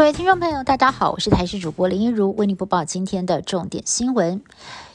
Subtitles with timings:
[0.00, 4.40] 各位听众朋友，大家好，我是台视主播林一如，为您播报今天的重点新闻。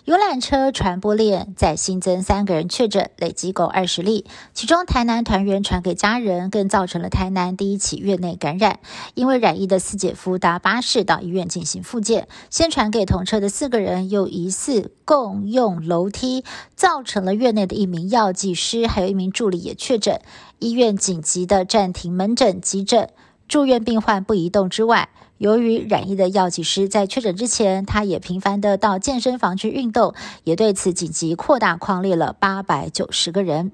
[0.04, 4.26] 游览车传播链再新增三个人确诊，累计共二十例，
[4.56, 8.80] 其中台南团员传给家人，更造成了台南第一起院内感染。
[9.14, 16.44] 因为染疫的四姐夫搭巴士到医院进行复健，先传给同车的四个人，又疑似共用楼梯，
[16.76, 20.20] 造成了院内的一名药剂师还有一名助理也确诊，
[20.58, 23.10] 医院紧急的暂停门诊急诊。
[23.48, 30.14] 住院病患不移动之外，由于染疫的药剂师在确诊之前，他也频繁的到健身房去运动，
[30.44, 33.72] 也对此紧急扩大框列了八百九十个人。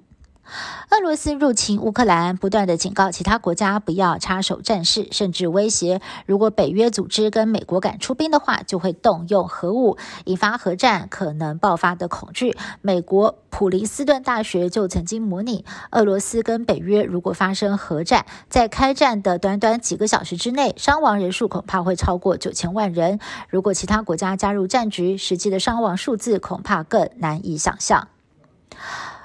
[0.89, 12.57] 俄罗斯入侵乌克兰，不断的警告其他国家不要插手战事，甚至威胁，如果北约组织跟美国敢出兵的话，就会动用核武，引发核战可能爆发的恐惧。
[12.81, 23.20] 美国普林斯顿大学就曾经模拟，俄罗斯跟北约如果发生核战，在开战的短短几个小时之内，伤亡人数恐怕会超过九千万人。
[23.49, 28.09] 如果其他国家加入战局，实际的伤亡数字恐怕更难以想象。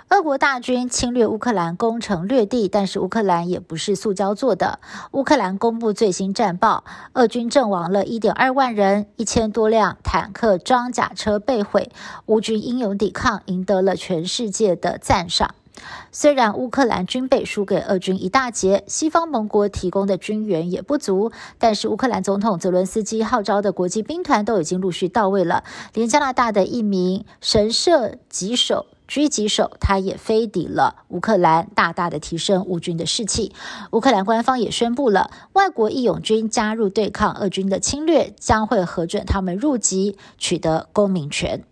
[0.08, 4.78] 俄国大军侵略乌克兰，攻城略地，但是乌克兰也不是塑胶做的。
[5.10, 11.90] 乌克兰公布最新战报，俄军阵亡了一点二万人，一千多辆坦克、装甲车被毁。
[12.26, 15.56] 乌军英勇抵抗，赢得了全世界的赞赏。
[16.12, 25.64] 虽然乌克兰军备输给俄军一大截，西方盟国提供的军援也不足，但是乌克兰总统泽伦斯基号召的国际兵团都已经陆续到位了。
[25.92, 28.86] 连加拿大的一名神射击手。
[29.08, 33.52] 狙击手，他也飞抵了乌克兰，大大的提升乌军的士气。
[33.92, 41.64] 乌克兰官方也宣布了，外国义勇军加入对抗俄军的侵略，将会核准他们入籍，取得公民权。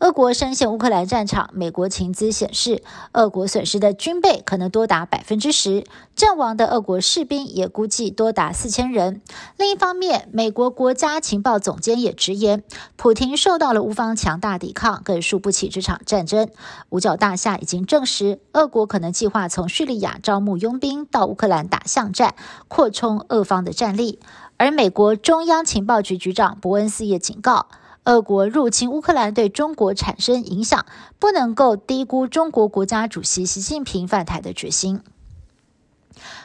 [0.00, 9.22] 俄国深陷乌克兰战场，美国情资显示，俄国损失的军备可能多达百分之十，阵亡的俄国士兵也估计多达四千人。
[9.56, 12.64] 另一方面，美国国家情报总监也直言，
[12.96, 16.50] 普京受到了乌方强大抵抗，更输不起这场战争。
[16.90, 22.34] 五角大厦已经证实，俄国可能计划从叙利亚招募佣兵到乌克兰打巷战，
[22.68, 24.18] 扩充俄方的战力。
[24.56, 27.68] 而美国中央情报局局长伯恩斯也警告。
[28.04, 30.84] 俄国入侵乌克兰对中国产生影响，
[31.18, 35.00] 不能够低估中国国家主席习近平犯台的决心。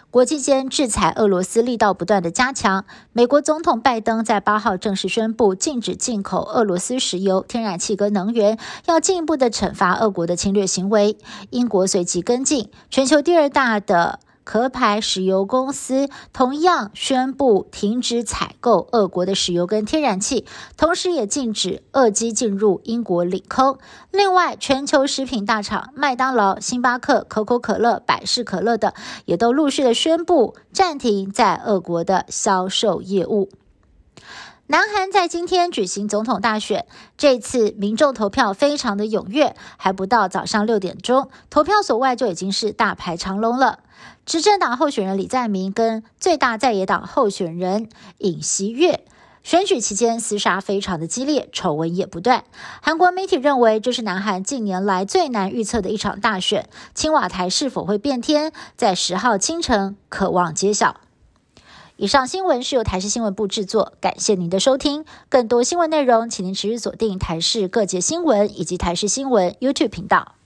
[0.09, 11.17] 国际间制裁俄罗斯力道不断的加强，美国总统拜登在八号正式宣布禁止进口俄罗斯石油、天然气跟能源，要进一步的惩罚俄国的侵略行为。
[11.51, 14.19] 英国随即跟进，全球第二大的。
[14.49, 20.43] 壳牌石油公司同样宣布停止采购俄国的石油跟天然气，
[20.75, 23.77] 同时也禁止俄机进入英国领空。
[24.09, 28.91] 另外，全球食品大厂麦当劳、星巴克、可口可乐、百事可乐等，
[29.25, 33.51] 也都陆续的宣布暂停在俄国的销售业务。
[34.71, 36.85] 南韩在今天举行总统大选，
[37.17, 43.79] 这次民众投票非常的踊跃，还不到早上六点钟，投票所外就已经是大排长龙了。
[44.27, 49.03] 执政党候选人李在明跟最大在野党候选人尹锡悦
[49.41, 52.43] 选举期间厮杀非常的激烈，丑闻也不断。
[52.83, 60.97] 韩国媒体认为这是南韩近年来最难预测的一场大选，青瓦台是否会变天，在十号清晨可望揭晓。
[62.01, 65.03] 以上新闻是由台视新闻部制作，感谢您的收听。
[65.27, 70.38] 更多新闻内容，请您持续锁定台视各界新闻以及台视新闻 YouTube 频道。